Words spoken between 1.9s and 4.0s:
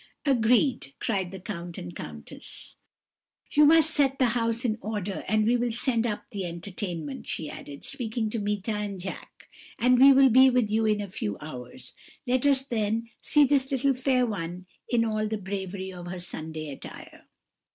countess; 'you must